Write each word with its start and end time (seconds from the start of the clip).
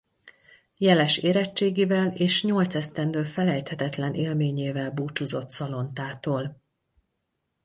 Jeles 0.77 1.17
érettségivel 1.17 2.07
és 2.11 2.43
nyolc 2.43 2.75
esztendő 2.75 3.23
felejthetetlen 3.23 4.13
élményével 4.13 4.91
búcsúzott 4.91 5.49
Szalontától. 5.49 6.61